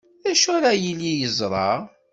[0.23, 1.69] D acu ara yili yeẓra?